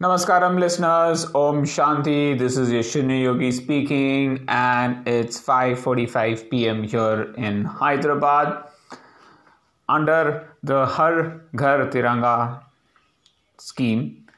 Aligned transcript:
Namaskaram, 0.00 0.60
listeners. 0.60 1.24
Om 1.34 1.64
Shanti. 1.64 2.38
This 2.38 2.56
is 2.56 2.68
Yashini 2.70 3.24
Yogi 3.24 3.50
speaking, 3.50 4.44
and 4.46 5.08
it's 5.08 5.40
5:45 5.40 6.48
p.m. 6.50 6.84
here 6.84 7.34
in 7.36 7.64
Hyderabad. 7.64 8.62
Under 9.88 10.54
the 10.62 10.86
Har 10.86 11.40
Ghar 11.56 11.88
Tiranga 11.94 12.62
scheme, 13.56 14.28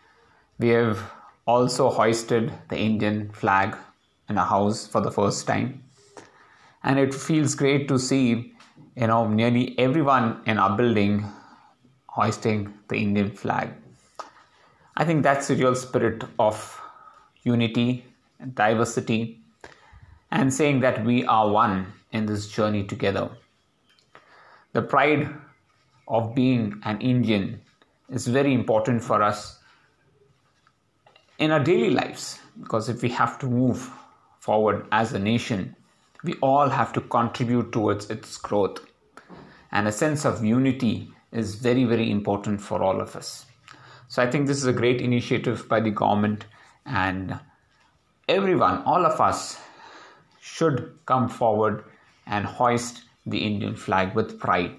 we 0.59 0.70
have 0.70 1.02
also 1.46 1.90
hoisted 1.90 2.50
the 2.70 2.79
Indian 2.79 3.30
flag 3.42 3.77
in 4.30 4.38
a 4.38 4.46
house 4.54 4.86
for 4.86 5.02
the 5.02 5.12
first 5.18 5.46
time, 5.46 5.84
and 6.82 6.98
it 6.98 7.12
feels 7.12 7.54
great 7.54 7.86
to 7.88 7.98
see, 7.98 8.54
you 8.96 9.06
know, 9.12 9.29
nearly 9.29 9.79
everyone 9.79 10.40
in 10.46 10.56
our 10.56 10.74
building 10.74 11.22
hoisting 12.06 12.72
the 12.88 12.96
Indian 12.96 13.30
flag 13.30 13.80
I 14.96 15.04
think 15.04 15.22
that's 15.22 15.48
the 15.48 15.57
real 15.57 15.75
spirit 15.75 16.25
of 16.38 16.80
unity 17.42 18.05
and 18.38 18.55
diversity 18.55 19.41
and 20.30 20.52
saying 20.52 20.80
that 20.80 21.05
we 21.05 21.24
are 21.24 21.51
one 21.51 21.92
in 22.12 22.27
this 22.27 22.48
journey 22.48 22.84
together. 22.84 23.30
The 24.73 24.82
pride 24.82 25.30
of 26.06 26.34
being 26.34 26.80
an 26.84 27.01
Indian 27.01 27.60
is 28.09 28.27
very 28.27 28.52
important 28.52 29.02
for 29.02 29.23
us 29.23 29.59
in 31.38 31.51
our 31.51 31.62
daily 31.62 31.91
lives 31.91 32.38
because 32.60 32.88
if 32.88 33.02
we 33.02 33.09
have 33.09 33.38
to 33.38 33.46
move 33.46 33.91
forward 34.41 34.87
as 34.93 35.12
a 35.12 35.18
nation, 35.18 35.74
we 36.23 36.34
all 36.43 36.68
have 36.68 36.93
to 36.93 37.01
contribute 37.01 37.73
towards 37.73 38.10
its 38.10 38.37
growth. 38.37 38.79
And 39.73 39.88
a 39.88 39.93
sense 39.93 40.24
of 40.24 40.45
unity 40.45 41.12
is 41.32 41.54
very, 41.54 41.84
very 41.84 42.10
important 42.10 42.60
for 42.60 42.82
all 42.82 43.01
of 43.01 43.16
us. 43.16 43.46
So 44.10 44.20
I 44.20 44.28
think 44.28 44.48
this 44.48 44.56
is 44.56 44.66
a 44.66 44.73
great 44.73 45.00
initiative 45.00 45.69
by 45.69 45.78
the 45.78 45.92
government, 45.92 46.46
and 46.84 47.38
everyone, 48.28 48.82
all 48.82 49.07
of 49.07 49.21
us, 49.21 49.60
should 50.40 50.98
come 51.07 51.29
forward 51.29 51.85
and 52.26 52.45
hoist 52.45 53.04
the 53.24 53.38
Indian 53.38 53.76
flag 53.76 54.16
with 54.16 54.40
pride 54.40 54.74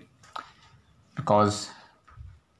because 1.15 1.69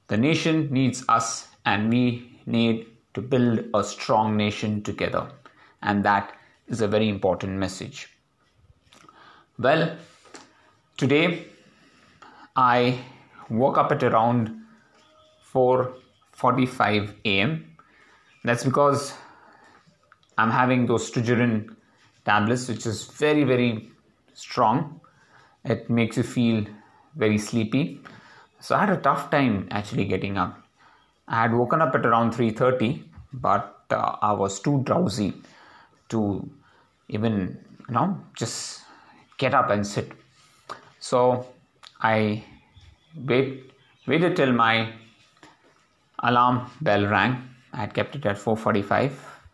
the 0.08 0.16
nation 0.16 0.72
needs 0.72 1.04
us 1.10 1.50
and 1.66 1.90
we 1.90 2.40
need 2.46 2.88
to 3.16 3.22
build 3.22 3.66
a 3.74 3.84
strong 3.84 4.38
nation 4.38 4.82
together. 4.82 5.30
And 5.82 6.06
that 6.06 6.32
is 6.70 6.80
a 6.80 6.88
very 6.88 7.10
important 7.10 7.58
message. 7.58 8.08
Well, 9.60 9.98
today 10.96 11.48
I 12.56 12.98
woke 13.50 13.78
up 13.78 13.92
at 13.92 14.04
around 14.04 14.58
4 15.42 15.96
45 16.42 17.14
am. 17.26 17.76
That's 18.44 18.64
because 18.64 19.14
I'm 20.38 20.50
having 20.50 20.88
those 20.88 21.10
Stugeron 21.12 21.76
tablets, 22.26 22.68
which 22.68 22.86
is 22.88 23.06
very, 23.06 23.44
very 23.44 23.92
strong. 24.34 25.00
It 25.64 25.90
makes 25.90 26.18
you 26.18 26.24
feel 26.24 26.66
very 27.16 27.38
sleepy. 27.38 28.00
So 28.60 28.76
I 28.76 28.80
had 28.86 28.90
a 28.90 28.98
tough 28.98 29.30
time 29.30 29.68
actually 29.70 30.06
getting 30.06 30.38
up. 30.38 30.58
I 31.28 31.44
had 31.44 31.54
woken 31.54 31.82
up 31.82 31.94
at 31.96 32.06
around 32.06 32.34
3:30, 32.34 33.04
but 33.34 33.86
uh, 33.92 34.16
I 34.22 34.34
was 34.34 34.60
too 34.60 34.82
drowsy 34.84 35.34
to 36.10 36.50
even 37.10 37.36
you 37.88 37.94
know 37.94 38.08
just 38.36 38.82
get 39.38 39.54
up 39.54 39.70
and 39.70 39.86
sit. 39.86 40.12
So 41.00 41.46
I 42.02 42.44
wait 43.16 43.72
waited 44.08 44.36
till 44.36 44.54
my 44.64 44.76
alarm 46.22 46.70
bell 46.82 47.06
rang. 47.08 47.50
I 47.74 47.78
had 47.78 47.94
kept 47.94 48.16
it 48.16 48.26
at 48.26 48.38
4:45, 48.38 49.12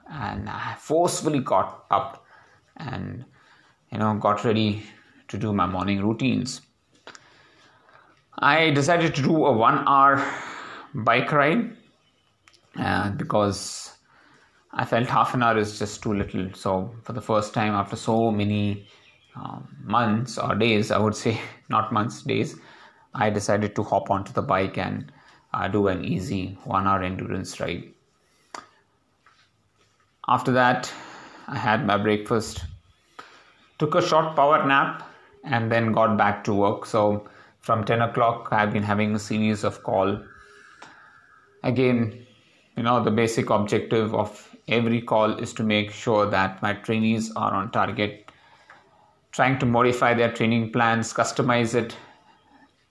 and 0.10 0.50
I 0.50 0.76
forcefully 0.80 1.40
got 1.40 1.86
up 1.92 2.26
and 2.78 3.26
you 3.92 3.98
know 3.98 4.14
got 4.16 4.44
ready 4.44 4.84
to 5.28 5.38
do 5.38 5.54
my 5.54 5.66
morning 5.66 6.02
routines. 6.02 6.62
I 8.40 8.70
decided 8.70 9.16
to 9.16 9.22
do 9.24 9.46
a 9.46 9.52
one-hour 9.52 10.24
bike 10.94 11.32
ride 11.32 11.76
uh, 12.80 13.10
because 13.12 13.94
I 14.72 14.86
felt 14.86 15.08
half 15.08 15.34
an 15.34 15.42
hour 15.42 15.58
is 15.58 15.80
just 15.80 16.04
too 16.04 16.14
little. 16.14 16.54
So 16.54 16.94
for 17.04 17.14
the 17.14 17.22
first 17.22 17.54
time 17.54 17.74
after 17.74 17.96
so 17.96 18.30
many 18.32 18.88
um, 19.36 19.68
months 19.84 20.38
or 20.38 20.54
days, 20.54 20.92
I 20.92 21.00
would 21.00 21.16
say 21.16 21.40
not 21.70 21.92
months, 21.92 22.22
days, 22.22 22.56
I 23.14 23.32
decided 23.32 23.76
to 23.76 23.84
hop 23.84 24.12
onto 24.12 24.32
the 24.34 24.44
bike 24.44 24.78
and 24.78 25.12
I 25.54 25.68
do 25.68 25.88
an 25.88 26.04
easy 26.04 26.58
one 26.66 26.88
hour 26.88 27.02
endurance 27.02 27.60
ride. 27.60 27.94
After 30.28 30.52
that, 30.52 30.92
I 31.48 31.58
had 31.58 31.86
my 31.86 31.98
breakfast, 31.98 32.66
took 33.80 33.96
a 33.96 34.02
short 34.02 34.36
power 34.36 34.66
nap, 34.68 35.10
and 35.46 35.72
then 35.72 35.94
got 35.94 36.18
back 36.18 36.44
to 36.44 36.54
work. 36.54 36.86
So 36.86 37.30
from 37.62 37.86
10 37.86 38.02
o'clock, 38.02 38.50
I've 38.52 38.74
been 38.74 38.84
having 38.84 39.16
a 39.16 39.20
series 39.20 39.64
of 39.64 39.84
call. 39.84 40.22
Again, 41.64 42.26
you 42.76 42.84
know, 42.84 43.02
the 43.04 43.12
basic 43.12 43.50
objective 43.50 44.14
of 44.14 44.56
every 44.68 45.02
call 45.02 45.40
is 45.40 45.54
to 45.54 45.64
make 45.64 45.92
sure 45.92 46.26
that 46.30 46.62
my 46.62 46.74
trainees 46.74 47.32
are 47.36 47.54
on 47.54 47.72
target, 47.72 48.30
trying 49.32 49.58
to 49.60 49.66
modify 49.66 50.14
their 50.14 50.32
training 50.32 50.72
plans, 50.72 51.14
customize 51.14 51.74
it 51.74 51.96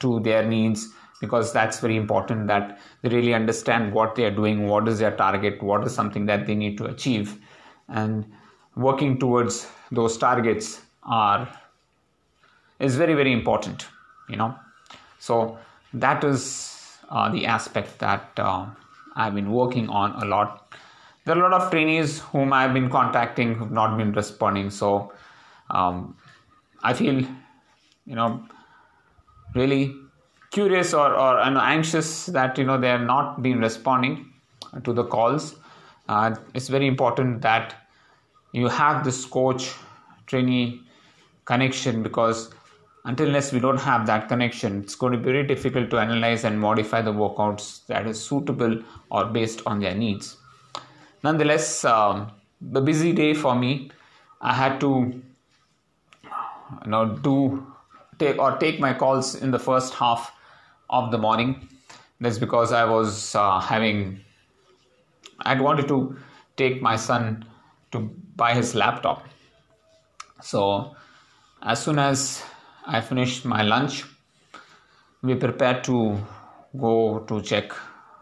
to 0.00 0.20
their 0.20 0.44
needs 0.44 0.88
because 1.20 1.52
that's 1.52 1.80
very 1.80 1.96
important 1.96 2.46
that 2.46 2.78
they 3.02 3.08
really 3.08 3.34
understand 3.34 3.92
what 3.92 4.14
they 4.14 4.24
are 4.24 4.30
doing 4.30 4.66
what 4.66 4.88
is 4.88 4.98
their 4.98 5.16
target 5.16 5.62
what 5.62 5.84
is 5.86 5.94
something 5.94 6.26
that 6.26 6.46
they 6.46 6.54
need 6.54 6.76
to 6.78 6.84
achieve. 6.86 7.38
And 7.88 8.26
working 8.74 9.18
towards 9.18 9.68
those 9.90 10.18
targets 10.18 10.80
are 11.02 11.48
is 12.78 12.96
very 12.96 13.14
very 13.14 13.32
important 13.32 13.86
you 14.28 14.36
know. 14.36 14.54
So 15.18 15.58
that 15.94 16.24
is 16.24 16.98
uh, 17.08 17.30
the 17.30 17.46
aspect 17.46 17.98
that 18.00 18.30
uh, 18.36 18.66
i've 19.14 19.34
been 19.34 19.50
working 19.50 19.88
on 19.88 20.22
a 20.22 20.26
lot. 20.26 20.74
There 21.24 21.36
are 21.36 21.38
a 21.38 21.42
lot 21.48 21.60
of 21.60 21.70
trainees 21.70 22.20
whom 22.20 22.52
i've 22.52 22.74
been 22.74 22.90
contacting 22.90 23.54
who've 23.54 23.70
not 23.70 23.96
been 23.96 24.12
responding. 24.12 24.70
So 24.70 25.12
um, 25.70 26.16
i 26.82 26.92
feel 26.92 27.20
you 28.04 28.14
know 28.14 28.44
really 29.54 29.94
curious 30.56 30.94
or, 30.94 31.08
or 31.12 31.38
anxious 31.40 32.26
that 32.26 32.56
you 32.58 32.64
know 32.64 32.78
they 32.80 32.90
are 32.90 33.04
not 33.06 33.42
been 33.42 33.60
responding 33.60 34.32
to 34.84 34.92
the 34.98 35.04
calls. 35.04 35.56
Uh, 36.08 36.34
it's 36.54 36.68
very 36.68 36.86
important 36.86 37.42
that 37.42 37.74
you 38.52 38.68
have 38.68 39.04
this 39.04 39.24
coach 39.24 39.72
trainee 40.26 40.80
connection 41.44 42.02
because 42.02 42.50
until 43.04 43.26
unless 43.26 43.52
we 43.52 43.60
don't 43.60 43.80
have 43.80 44.06
that 44.06 44.28
connection 44.28 44.80
it's 44.82 44.96
going 44.96 45.12
to 45.12 45.18
be 45.18 45.24
very 45.24 45.46
difficult 45.46 45.90
to 45.90 45.98
analyze 45.98 46.44
and 46.44 46.58
modify 46.60 47.00
the 47.00 47.12
workouts 47.12 47.86
that 47.86 48.06
is 48.06 48.20
suitable 48.20 48.80
or 49.10 49.26
based 49.26 49.62
on 49.66 49.78
their 49.80 49.94
needs. 49.94 50.36
Nonetheless 51.22 51.84
um, 51.84 52.32
the 52.60 52.80
busy 52.80 53.12
day 53.12 53.34
for 53.34 53.54
me 53.54 53.90
i 54.40 54.52
had 54.52 54.80
to 54.80 54.90
you 56.84 56.90
know 56.94 57.04
do 57.28 57.36
take 58.18 58.38
or 58.38 58.56
take 58.56 58.80
my 58.80 58.92
calls 58.94 59.34
in 59.34 59.50
the 59.50 59.58
first 59.58 59.94
half 59.94 60.32
of 60.90 61.10
the 61.10 61.18
morning. 61.18 61.68
That's 62.20 62.38
because 62.38 62.72
I 62.72 62.84
was 62.84 63.34
uh, 63.34 63.60
having, 63.60 64.20
I 65.40 65.60
wanted 65.60 65.88
to 65.88 66.16
take 66.56 66.80
my 66.80 66.96
son 66.96 67.44
to 67.92 68.10
buy 68.36 68.54
his 68.54 68.74
laptop. 68.74 69.26
So, 70.40 70.94
as 71.62 71.82
soon 71.82 71.98
as 71.98 72.42
I 72.86 73.00
finished 73.00 73.44
my 73.44 73.62
lunch, 73.62 74.04
we 75.22 75.34
prepared 75.34 75.82
to 75.84 76.18
go 76.78 77.24
to 77.28 77.40
check 77.42 77.72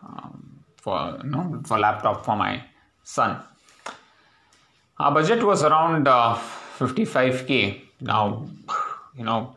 um, 0.02 0.64
for 0.76 1.19
you 1.22 1.31
know, 1.31 1.60
for 1.64 1.78
laptop 1.78 2.25
for 2.25 2.36
my 2.36 2.62
son. 3.02 3.43
Our 4.99 5.12
budget 5.12 5.43
was 5.43 5.62
around 5.64 6.06
uh, 6.06 6.38
55k. 6.78 7.81
Now, 8.00 8.46
you 9.16 9.25
know, 9.25 9.56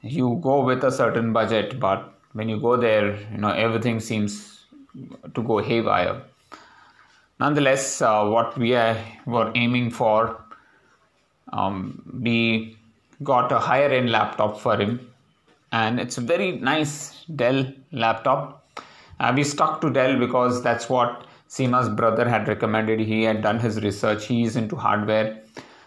you 0.00 0.38
go 0.42 0.64
with 0.64 0.84
a 0.84 0.92
certain 0.92 1.32
budget, 1.32 1.80
but 1.80 2.13
when 2.34 2.48
you 2.48 2.60
go 2.60 2.76
there, 2.76 3.16
you 3.32 3.38
know 3.38 3.50
everything 3.50 3.98
seems 4.00 4.66
to 5.34 5.42
go 5.42 5.58
haywire. 5.58 6.22
Nonetheless, 7.40 8.00
uh, 8.02 8.24
what 8.26 8.56
we 8.58 8.74
are, 8.74 8.96
were 9.26 9.50
aiming 9.54 9.90
for, 9.90 10.40
um, 11.52 12.02
we 12.22 12.76
got 13.22 13.50
a 13.50 13.58
higher 13.58 13.88
end 13.88 14.10
laptop 14.10 14.60
for 14.60 14.76
him, 14.76 15.00
and 15.72 15.98
it's 15.98 16.18
a 16.18 16.20
very 16.20 16.52
nice 16.58 17.24
Dell 17.36 17.66
laptop. 17.92 18.68
Uh, 19.18 19.32
we 19.34 19.44
stuck 19.44 19.80
to 19.80 19.90
Dell 19.90 20.18
because 20.18 20.62
that's 20.62 20.88
what 20.88 21.26
Seema's 21.48 21.88
brother 21.88 22.28
had 22.28 22.48
recommended. 22.48 23.00
He 23.00 23.22
had 23.22 23.42
done 23.42 23.60
his 23.60 23.82
research. 23.82 24.26
He 24.26 24.42
is 24.42 24.56
into 24.56 24.76
hardware, 24.76 25.40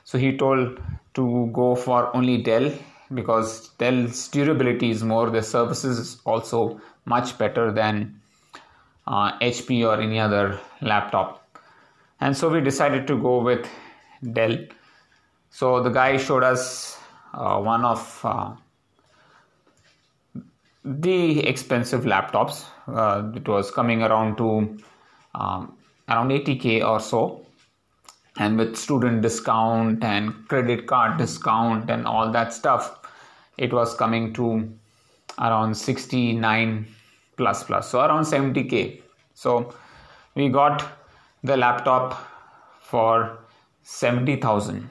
so 0.06 0.18
he 0.18 0.36
told 0.38 0.80
to 1.16 1.50
go 1.54 1.76
for 1.76 2.16
only 2.16 2.42
Dell 2.42 2.72
because 3.14 3.70
Dell's 3.78 4.28
durability 4.28 4.92
is 4.92 5.04
more, 5.04 5.30
the 5.30 5.42
services 5.42 5.98
is 5.98 6.22
also 6.26 6.82
much 7.06 7.38
better 7.38 7.72
than 7.72 8.20
uh, 9.06 9.38
HP 9.40 9.88
or 9.88 10.02
any 10.02 10.20
other 10.20 10.60
laptop. 10.82 11.48
And 12.20 12.36
so 12.36 12.50
we 12.50 12.62
decided 12.62 13.08
to 13.08 13.22
go 13.22 13.42
with 13.42 13.68
Dell. 14.34 14.58
So 15.50 15.82
the 15.82 15.90
guy 15.90 16.18
showed 16.18 16.44
us 16.44 16.98
uh, 17.34 17.60
one 17.60 17.86
of 17.86 18.22
uh, 18.24 18.56
the 20.84 21.48
expensive 21.48 22.04
laptops. 22.04 22.66
Uh, 22.88 23.32
it 23.36 23.48
was 23.48 23.72
coming 23.72 24.04
around 24.04 24.38
to 24.38 24.78
um, 25.36 25.78
around 26.10 26.32
80k 26.32 26.86
or 26.86 27.00
so 27.00 27.47
and 28.38 28.58
with 28.58 28.76
student 28.76 29.22
discount 29.22 30.04
and 30.04 30.48
credit 30.48 30.86
card 30.88 31.18
discount 31.18 31.90
and 31.90 32.06
all 32.06 32.32
that 32.32 32.54
stuff 32.54 33.00
it 33.58 33.74
was 33.74 33.96
coming 33.96 34.34
to 34.34 34.70
around 35.40 35.76
69 35.76 36.88
plus 37.36 37.64
plus 37.64 37.90
so 37.90 38.00
around 38.02 38.24
70k 38.24 39.02
so 39.34 39.74
we 40.36 40.50
got 40.50 40.86
the 41.44 41.58
laptop 41.58 42.28
for 42.82 43.38
70000 43.84 44.90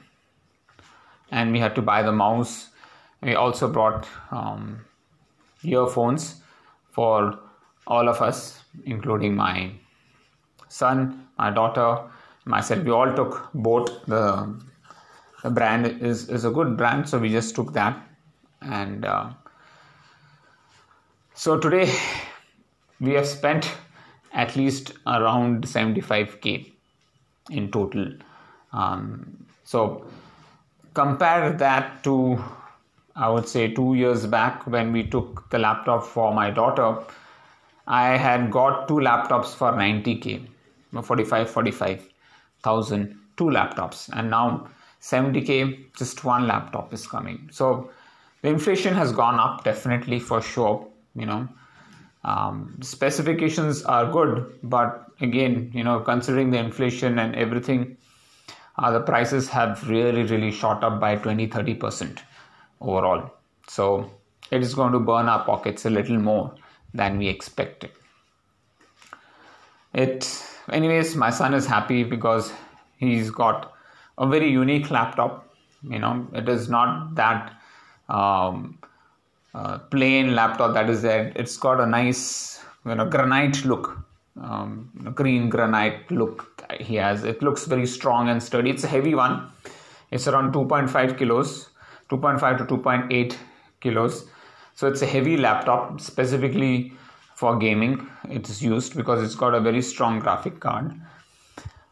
and 1.31 1.51
we 1.51 1.59
had 1.59 1.75
to 1.75 1.81
buy 1.81 2.01
the 2.01 2.11
mouse. 2.11 2.69
We 3.21 3.35
also 3.35 3.67
brought 3.67 4.07
um, 4.31 4.85
earphones 5.63 6.41
for 6.91 7.37
all 7.85 8.09
of 8.09 8.21
us 8.21 8.59
including 8.85 9.35
my 9.35 9.71
son 10.67 11.27
my 11.37 11.49
daughter 11.49 12.01
myself 12.47 12.83
we 12.83 12.91
all 12.91 13.13
took 13.13 13.49
both. 13.53 14.05
The 14.05 14.23
the 15.43 15.49
brand 15.49 16.01
is 16.01 16.29
is 16.29 16.45
a 16.45 16.51
good 16.51 16.77
brand 16.77 17.09
so 17.09 17.19
we 17.19 17.29
just 17.29 17.55
took 17.55 17.73
that. 17.73 18.01
And 18.61 19.05
uh, 19.05 19.29
so 21.33 21.57
today 21.59 21.91
we 22.99 23.13
have 23.13 23.27
spent 23.27 23.71
at 24.33 24.55
least 24.55 24.93
around 25.05 25.63
75k 25.63 26.71
in 27.51 27.71
total. 27.71 28.13
Um, 28.73 29.45
so 29.63 30.05
compare 30.97 31.51
that 31.63 32.03
to 32.05 32.13
i 33.25 33.29
would 33.33 33.47
say 33.53 33.63
two 33.79 33.89
years 34.01 34.25
back 34.35 34.65
when 34.75 34.91
we 34.97 35.01
took 35.15 35.41
the 35.55 35.59
laptop 35.65 36.05
for 36.13 36.27
my 36.37 36.45
daughter 36.59 36.87
i 37.97 38.05
had 38.25 38.45
got 38.55 38.87
two 38.91 38.99
laptops 39.07 39.53
for 39.59 39.71
90k 39.81 40.37
45 41.09 41.49
45 41.57 42.07
thousand 42.67 43.15
two 43.37 43.49
laptops. 43.57 44.09
And 44.13 44.29
now 44.29 44.67
70k 45.01 45.95
just 45.97 46.23
one 46.23 46.47
laptop 46.47 46.93
is 46.93 47.07
coming. 47.07 47.49
So 47.51 47.89
the 48.41 48.49
inflation 48.49 48.93
has 48.93 49.11
gone 49.11 49.39
up 49.39 49.63
definitely 49.63 50.19
for 50.19 50.41
sure 50.41 50.87
you 51.15 51.25
know. 51.25 51.47
Um, 52.23 52.77
specifications 52.81 53.83
are 53.83 54.11
good 54.11 54.59
but 54.63 55.05
again 55.21 55.71
you 55.73 55.83
know 55.83 55.99
considering 55.99 56.51
the 56.51 56.57
inflation 56.57 57.19
and 57.19 57.35
everything 57.35 57.95
uh, 58.77 58.91
the 58.91 58.99
prices 58.99 59.47
have 59.49 59.87
really 59.89 60.23
really 60.23 60.51
shot 60.51 60.83
up 60.83 60.99
by 60.99 61.15
20 61.15 61.47
30 61.47 61.75
percent 61.75 62.23
overall. 62.81 63.31
So 63.67 64.11
it 64.51 64.61
is 64.61 64.73
going 64.73 64.93
to 64.93 64.99
burn 64.99 65.27
our 65.27 65.43
pockets 65.45 65.85
a 65.85 65.89
little 65.89 66.17
more 66.17 66.53
than 66.93 67.17
we 67.17 67.27
expected. 67.27 67.91
It 69.93 70.46
anyways 70.69 71.15
my 71.15 71.29
son 71.29 71.53
is 71.53 71.65
happy 71.65 72.03
because 72.03 72.53
he's 72.97 73.29
got 73.31 73.73
a 74.17 74.27
very 74.27 74.49
unique 74.49 74.89
laptop. 74.91 75.47
You 75.83 75.99
know 75.99 76.27
it 76.33 76.49
is 76.49 76.69
not 76.69 77.15
that 77.15 77.53
um, 78.09 78.79
uh, 79.53 79.77
plain 79.77 80.35
laptop 80.35 80.73
that 80.73 80.89
is 80.89 81.01
there. 81.01 81.31
It's 81.35 81.57
got 81.57 81.79
a 81.79 81.85
nice 81.85 82.63
you 82.85 82.95
know 82.95 83.05
granite 83.05 83.65
look 83.65 83.97
um, 84.41 85.13
green 85.15 85.49
granite 85.49 86.11
look 86.11 86.63
he 86.79 86.95
has. 86.95 87.23
It 87.23 87.41
looks 87.41 87.65
very 87.65 87.85
strong 87.85 88.29
and 88.29 88.41
sturdy. 88.41 88.69
It's 88.69 88.83
a 88.83 88.87
heavy 88.87 89.15
one. 89.15 89.49
It's 90.11 90.27
around 90.27 90.53
2.5 90.53 91.17
kilos 91.17 91.69
2.5 92.09 92.57
to 92.57 92.65
2.8 92.77 93.35
kilos. 93.81 94.27
So 94.75 94.87
it's 94.87 95.01
a 95.01 95.05
heavy 95.05 95.37
laptop 95.37 95.99
specifically 95.99 96.93
for 97.37 97.55
gaming 97.55 98.09
it 98.31 98.49
is 98.49 98.63
used 98.63 98.95
because 98.97 99.21
it's 99.21 99.35
got 99.35 99.53
a 99.53 99.59
very 99.59 99.81
strong 99.81 100.17
graphic 100.19 100.59
card. 100.59 100.91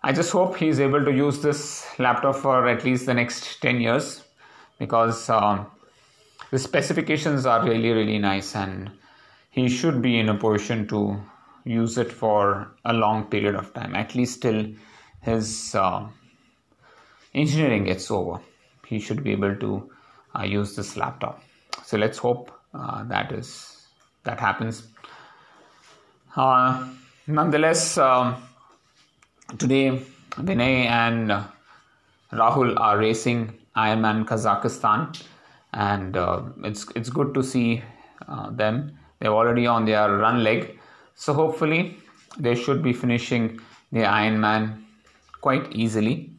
I 0.01 0.12
just 0.12 0.31
hope 0.31 0.56
he's 0.57 0.80
able 0.80 1.06
to 1.06 1.13
use 1.13 1.39
this 1.39 1.86
laptop 2.00 2.36
for 2.36 2.68
at 2.68 2.83
least 2.83 3.06
the 3.06 3.13
next 3.13 3.62
10 3.62 3.80
years 3.80 4.24
because 4.80 5.30
um, 5.30 5.68
the 6.50 6.57
specifications 6.57 7.45
are 7.45 7.63
really 7.63 7.92
really 7.92 8.18
nice 8.18 8.56
and 8.56 8.89
he 9.51 9.69
should 9.69 10.01
be 10.01 10.18
in 10.18 10.30
a 10.30 10.36
position 10.36 10.88
to 10.88 11.21
use 11.63 12.00
it 12.00 12.12
for 12.12 12.71
a 12.83 12.94
long 12.94 13.25
period 13.25 13.53
of 13.53 13.71
time 13.75 13.95
at 13.95 14.15
least 14.15 14.42
till 14.42 14.65
his 15.21 15.75
uh, 15.75 16.07
engineering 17.36 17.83
gets 17.83 18.09
over. 18.09 18.39
He 18.88 19.00
should 19.00 19.24
be 19.24 19.31
able 19.33 19.56
to 19.57 19.92
uh, 20.39 20.44
use 20.44 20.75
this 20.75 20.97
laptop. 20.97 21.44
So 21.83 21.97
let's 21.97 22.18
hope 22.18 22.51
uh, 22.74 23.03
that 23.03 23.31
is 23.31 23.88
that 24.24 24.39
happens 24.39 24.88
uh, 26.36 26.88
nonetheless, 27.28 27.98
um, 27.98 28.36
today 29.58 30.02
Vinay 30.32 30.86
and 30.86 31.32
Rahul 32.32 32.78
are 32.80 32.98
racing 32.98 33.54
Ironman 33.76 34.26
Kazakhstan, 34.26 35.22
and 35.74 36.18
uh, 36.18 36.42
it's 36.64 36.88
it's 36.96 37.10
good 37.10 37.34
to 37.34 37.44
see 37.44 37.84
uh, 38.28 38.50
them. 38.50 38.98
They're 39.20 39.34
already 39.34 39.66
on 39.68 39.86
their 39.86 40.18
run 40.18 40.44
leg, 40.44 40.80
so 41.16 41.34
hopefully 41.34 41.98
they 42.38 42.56
should 42.56 42.84
be 42.84 42.94
finishing 42.94 43.60
the 43.92 44.02
Ironman 44.02 44.84
quite 45.42 45.72
easily. 45.72 46.31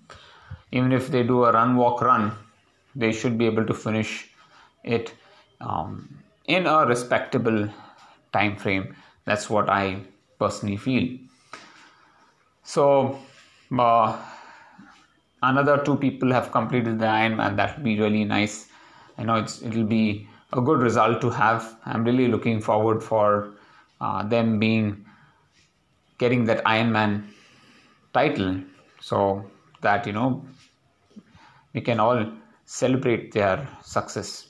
Even 0.72 0.92
if 0.92 1.08
they 1.08 1.22
do 1.22 1.44
a 1.44 1.52
run 1.52 1.76
walk 1.76 2.02
run, 2.02 2.32
they 2.94 3.12
should 3.12 3.38
be 3.38 3.46
able 3.46 3.64
to 3.64 3.72
finish 3.72 4.28
it 4.84 5.14
um, 5.60 6.18
in 6.46 6.66
a 6.66 6.86
respectable 6.86 7.68
time 8.32 8.56
frame 8.56 8.94
that's 9.26 9.50
what 9.50 9.68
I 9.68 10.00
personally 10.38 10.76
feel. 10.76 11.18
So, 12.62 13.18
uh, 13.78 14.16
another 15.42 15.82
two 15.84 15.96
people 15.96 16.32
have 16.32 16.50
completed 16.50 16.98
the 16.98 17.06
Ironman. 17.06 17.56
That 17.56 17.76
will 17.76 17.84
be 17.84 17.98
really 18.00 18.24
nice. 18.24 18.68
I 19.18 19.24
know 19.24 19.36
it's 19.36 19.62
it'll 19.62 19.84
be 19.84 20.28
a 20.52 20.60
good 20.60 20.80
result 20.80 21.20
to 21.20 21.30
have. 21.30 21.76
I'm 21.84 22.04
really 22.04 22.28
looking 22.28 22.60
forward 22.60 23.02
for 23.02 23.52
uh, 24.00 24.22
them 24.22 24.58
being 24.58 25.04
getting 26.18 26.44
that 26.46 26.64
Ironman 26.64 27.24
title, 28.14 28.60
so 29.00 29.44
that 29.82 30.06
you 30.06 30.12
know 30.12 30.44
we 31.72 31.80
can 31.80 32.00
all 32.00 32.26
celebrate 32.64 33.32
their 33.32 33.68
success. 33.82 34.48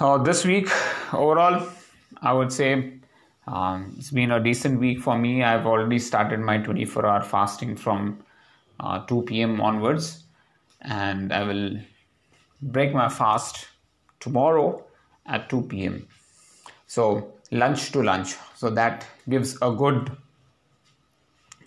Uh, 0.00 0.18
this 0.18 0.44
week, 0.44 0.68
overall, 1.12 1.66
I 2.22 2.32
would 2.32 2.52
say 2.52 3.00
um, 3.46 3.94
it's 3.98 4.12
been 4.12 4.30
a 4.30 4.42
decent 4.42 4.78
week 4.78 5.00
for 5.00 5.18
me. 5.18 5.42
I've 5.42 5.66
already 5.66 5.98
started 5.98 6.38
my 6.38 6.58
24 6.58 7.04
hour 7.04 7.22
fasting 7.22 7.76
from 7.76 8.24
uh, 8.78 9.04
2 9.06 9.22
p.m. 9.22 9.60
onwards, 9.60 10.24
and 10.80 11.32
I 11.32 11.42
will 11.42 11.78
break 12.60 12.94
my 12.94 13.08
fast 13.08 13.66
tomorrow 14.20 14.84
at 15.26 15.48
2 15.50 15.62
p.m. 15.62 16.06
So, 16.86 17.34
lunch 17.50 17.90
to 17.92 18.02
lunch. 18.02 18.36
So, 18.54 18.70
that 18.70 19.04
gives 19.28 19.58
a 19.60 19.72
good, 19.72 20.16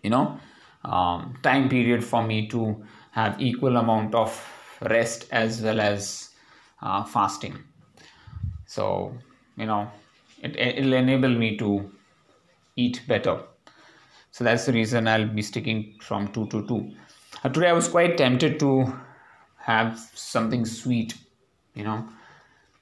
you 0.03 0.09
know, 0.09 0.39
um, 0.85 1.37
time 1.43 1.67
period 1.67 2.03
for 2.03 2.23
me 2.23 2.47
to 2.47 2.81
have 3.11 3.41
equal 3.41 3.75
amount 3.75 4.15
of 4.15 4.31
rest 4.81 5.27
as 5.31 5.61
well 5.61 5.81
as 5.81 6.29
uh, 6.81 7.03
fasting. 7.03 7.57
So, 8.65 9.17
you 9.57 9.65
know, 9.65 9.89
it, 10.45 10.55
it'll 10.55 10.93
enable 10.93 11.29
me 11.29 11.57
to 11.57 11.89
eat 12.75 13.01
better. 13.07 13.41
So 14.31 14.43
that's 14.43 14.65
the 14.65 14.73
reason 14.73 15.07
i'll 15.07 15.27
be 15.27 15.41
sticking 15.41 15.95
from 16.01 16.27
2 16.33 16.47
to 16.47 16.67
2 16.67 16.91
uh, 17.43 17.49
today 17.49 17.69
i 17.69 17.75
was 17.77 17.87
quite 17.87 18.17
tempted 18.21 18.59
to 18.63 18.71
have 19.67 19.97
something 20.13 20.65
sweet 20.65 21.15
you 21.73 21.83
know. 21.83 22.07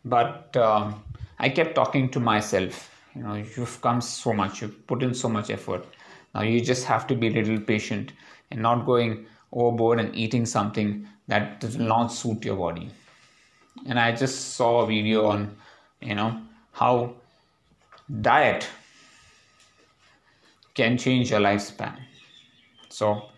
But 0.03 0.57
um, 0.57 1.03
i 1.39 1.49
kept 1.49 1.75
talking 1.75 2.09
to 2.15 2.19
myself 2.19 2.79
you 3.15 3.21
know 3.21 3.35
you've 3.35 3.79
come 3.81 4.01
so 4.01 4.33
much 4.33 4.61
you've 4.61 4.79
put 4.87 5.03
in 5.03 5.13
so 5.13 5.29
much 5.29 5.51
effort. 5.51 5.85
Now 6.33 6.41
you 6.41 6.59
just 6.59 6.85
have 6.85 7.05
to 7.07 7.15
be 7.15 7.27
a 7.27 7.31
little 7.31 7.59
patient 7.59 8.13
and 8.49 8.61
not 8.61 8.85
going 8.87 9.27
overboard 9.51 9.99
and 9.99 10.15
eating 10.15 10.47
something 10.47 11.07
that 11.27 11.59
does 11.59 11.77
not 11.77 12.07
suit 12.07 12.43
your 12.43 12.57
body. 12.57 12.89
And 13.85 13.99
i 13.99 14.11
just 14.11 14.55
saw 14.55 14.71
a 14.81 14.87
video 14.87 15.27
on 15.27 15.55
you 16.01 16.15
know 16.15 16.31
how 16.71 16.95
diet 18.21 18.67
can 20.73 20.97
change 20.97 21.31
your 21.31 21.39
lifespan. 21.39 21.97
So, 22.89 23.29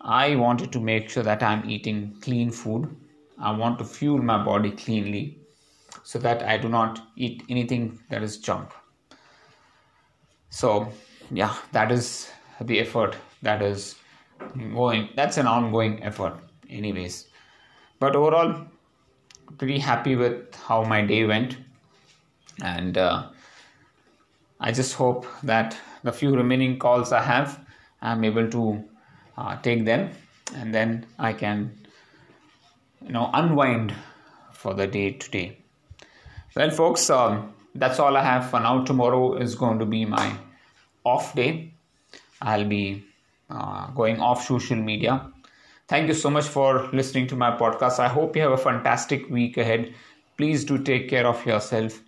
I 0.00 0.36
wanted 0.36 0.72
to 0.72 0.80
make 0.80 1.10
sure 1.10 1.22
that 1.22 1.42
I'm 1.42 1.68
eating 1.68 2.16
clean 2.20 2.50
food. 2.50 2.94
I 3.38 3.50
want 3.56 3.78
to 3.78 3.84
fuel 3.84 4.18
my 4.18 4.42
body 4.42 4.70
cleanly 4.70 5.38
so 6.02 6.18
that 6.20 6.42
I 6.42 6.56
do 6.58 6.68
not 6.68 7.00
eat 7.16 7.42
anything 7.48 7.98
that 8.10 8.22
is 8.22 8.38
junk. 8.38 8.70
so 10.50 10.88
yeah 11.30 11.54
that 11.72 11.90
is 11.92 12.30
the 12.60 12.78
effort 12.80 13.16
that 13.42 13.62
is 13.62 13.96
going 14.74 15.08
that's 15.16 15.36
an 15.36 15.46
ongoing 15.46 16.02
effort 16.02 16.34
anyways 16.70 17.28
but 17.98 18.16
overall 18.16 18.54
pretty 19.58 19.78
happy 19.78 20.14
with 20.16 20.54
how 20.68 20.82
my 20.84 21.00
day 21.02 21.24
went 21.24 21.58
and 22.62 22.96
uh, 22.96 23.28
i 24.60 24.72
just 24.72 24.94
hope 24.94 25.26
that 25.42 25.76
the 26.02 26.12
few 26.12 26.34
remaining 26.34 26.78
calls 26.78 27.12
i 27.12 27.22
have 27.22 27.60
i'm 28.02 28.24
able 28.24 28.48
to 28.50 28.82
uh, 29.36 29.56
take 29.62 29.84
them 29.84 30.10
and 30.54 30.74
then 30.74 31.04
i 31.18 31.32
can 31.32 31.70
you 33.06 33.12
know 33.12 33.30
unwind 33.34 33.94
for 34.52 34.74
the 34.74 34.86
day 34.86 35.12
today. 35.12 35.58
Well 36.56 36.70
folks 36.70 37.08
um, 37.10 37.52
that's 37.74 38.00
all 38.00 38.16
i 38.16 38.22
have 38.22 38.50
for 38.50 38.60
now. 38.60 38.84
Tomorrow 38.84 39.36
is 39.36 39.54
going 39.54 39.78
to 39.78 39.86
be 39.86 40.04
my 40.04 40.36
off 41.04 41.34
day. 41.34 41.72
I'll 42.42 42.64
be 42.64 43.04
uh, 43.50 43.88
going 43.90 44.20
off 44.20 44.44
social 44.44 44.76
media. 44.76 45.30
Thank 45.88 46.08
you 46.08 46.14
so 46.14 46.30
much 46.30 46.46
for 46.46 46.88
listening 46.92 47.28
to 47.28 47.36
my 47.36 47.50
podcast. 47.56 48.00
I 48.00 48.08
hope 48.08 48.34
you 48.34 48.42
have 48.42 48.52
a 48.52 48.58
fantastic 48.58 49.30
week 49.30 49.56
ahead. 49.56 49.94
Please 50.36 50.64
do 50.64 50.78
take 50.82 51.08
care 51.08 51.26
of 51.26 51.46
yourself 51.46 52.00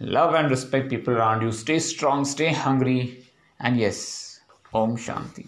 love 0.00 0.34
and 0.34 0.50
respect 0.50 0.90
people 0.90 1.14
around 1.14 1.42
you. 1.42 1.52
Stay 1.52 1.78
strong 1.78 2.24
stay 2.24 2.52
hungry 2.52 3.24
and 3.60 3.78
yes 3.78 4.40
om 4.72 4.96
shanti 4.96 5.46